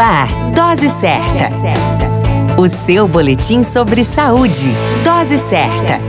[0.00, 1.50] ar, Dose Certa.
[2.56, 4.70] O seu boletim sobre saúde.
[5.04, 6.00] Dose Certa.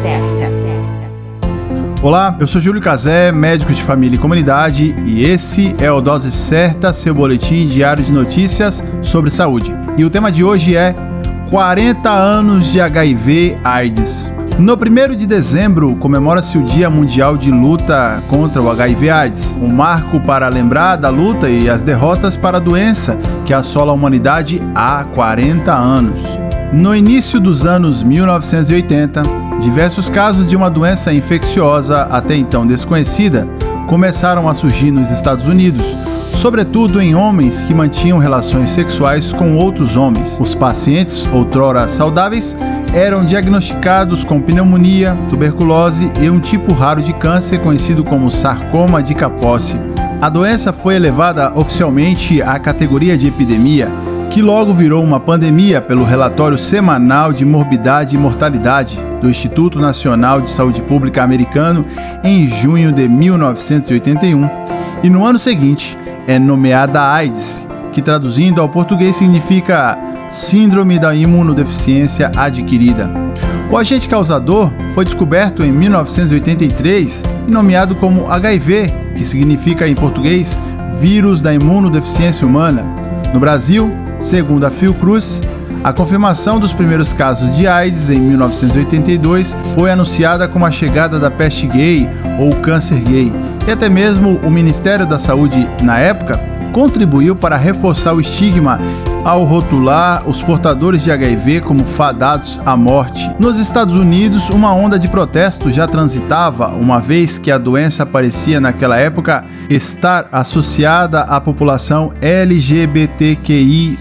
[2.02, 6.32] Olá, eu sou Júlio Cazé, médico de família e comunidade, e esse é o Dose
[6.32, 9.76] Certa, seu boletim diário de notícias sobre saúde.
[9.98, 10.96] E o tema de hoje é
[11.50, 14.31] 40 anos de HIV/AIDS.
[14.60, 20.20] No 1 de dezembro, comemora-se o Dia Mundial de Luta contra o HIV/AIDS, um marco
[20.20, 25.04] para lembrar da luta e as derrotas para a doença que assola a humanidade há
[25.04, 26.20] 40 anos.
[26.72, 29.24] No início dos anos 1980,
[29.62, 33.48] diversos casos de uma doença infecciosa até então desconhecida
[33.88, 35.86] começaram a surgir nos Estados Unidos,
[36.36, 40.40] sobretudo em homens que mantinham relações sexuais com outros homens.
[40.40, 42.56] Os pacientes, outrora saudáveis,
[42.94, 49.14] eram diagnosticados com pneumonia, tuberculose e um tipo raro de câncer conhecido como sarcoma de
[49.14, 49.80] Kaposi.
[50.22, 53.90] A doença foi elevada oficialmente à categoria de epidemia,
[54.30, 60.42] que logo virou uma pandemia pelo relatório semanal de morbidade e mortalidade do Instituto Nacional
[60.42, 61.86] de Saúde Pública americano
[62.24, 64.50] em junho de 1981.
[65.04, 65.98] E no ano seguinte
[66.32, 69.98] é nomeada AIDS, que traduzindo ao português significa
[70.30, 73.12] Síndrome da Imunodeficiência Adquirida.
[73.70, 80.56] O agente causador foi descoberto em 1983 e nomeado como HIV, que significa em português
[81.02, 82.86] Vírus da Imunodeficiência Humana.
[83.34, 85.42] No Brasil, segundo a Fiocruz,
[85.84, 91.30] a confirmação dos primeiros casos de AIDS em 1982 foi anunciada com a chegada da
[91.30, 92.08] peste gay
[92.40, 93.34] ou câncer gay,
[93.72, 96.38] e até mesmo o Ministério da Saúde, na época,
[96.74, 98.78] contribuiu para reforçar o estigma
[99.24, 103.34] ao rotular os portadores de HIV como fadados à morte.
[103.40, 108.60] Nos Estados Unidos, uma onda de protesto já transitava, uma vez que a doença parecia
[108.60, 113.98] naquela época estar associada à população LGBTQI.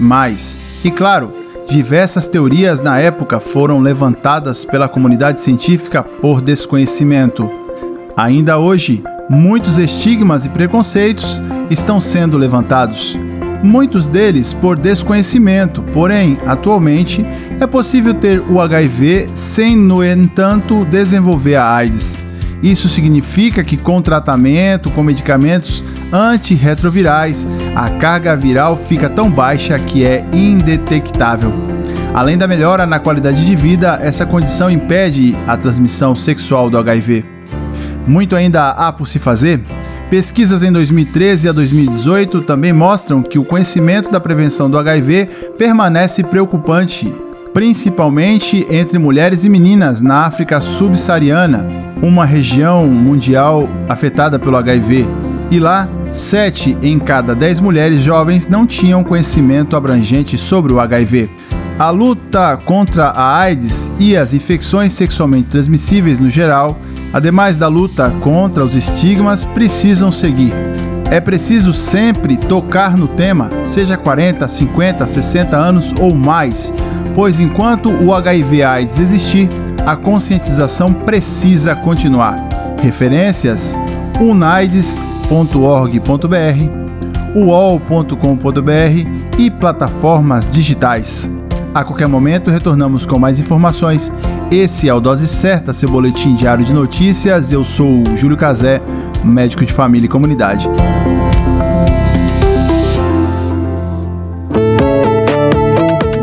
[0.83, 1.33] E claro,
[1.69, 7.49] diversas teorias na época foram levantadas pela comunidade científica por desconhecimento.
[8.17, 13.17] Ainda hoje, muitos estigmas e preconceitos estão sendo levantados
[13.63, 17.25] muitos deles por desconhecimento, porém, atualmente
[17.59, 22.19] é possível ter o HIV sem, no entanto, desenvolver a AIDS.
[22.63, 30.05] Isso significa que, com tratamento, com medicamentos antirretrovirais, a carga viral fica tão baixa que
[30.05, 31.53] é indetectável.
[32.13, 37.40] Além da melhora na qualidade de vida, essa condição impede a transmissão sexual do HIV.
[38.07, 39.61] Muito ainda há por se fazer?
[40.11, 46.25] Pesquisas em 2013 a 2018 também mostram que o conhecimento da prevenção do HIV permanece
[46.25, 47.15] preocupante,
[47.55, 51.65] principalmente entre mulheres e meninas na África subsaariana,
[52.03, 55.07] uma região mundial afetada pelo HIV.
[55.49, 61.31] E lá, 7 em cada 10 mulheres jovens não tinham conhecimento abrangente sobre o HIV.
[61.79, 66.77] A luta contra a AIDS e as infecções sexualmente transmissíveis no geral
[67.13, 70.53] ademais da luta contra os estigmas, precisam seguir.
[71.11, 76.73] É preciso sempre tocar no tema, seja 40, 50, 60 anos ou mais,
[77.15, 79.49] pois enquanto o HIV/AIDS existir,
[79.85, 82.37] a conscientização precisa continuar.
[82.81, 83.77] Referências:
[84.21, 86.01] unaides.org.br,
[87.35, 91.29] uol.com.br e plataformas digitais.
[91.75, 94.13] A qualquer momento retornamos com mais informações
[94.51, 97.53] esse é o Dose Certa, seu boletim diário de notícias.
[97.53, 98.83] Eu sou o Júlio Cazé,
[99.25, 100.69] médico de família e comunidade.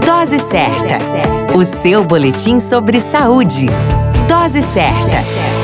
[0.05, 3.67] Dose Certa, o seu boletim sobre saúde.
[4.27, 5.56] Dose Certa.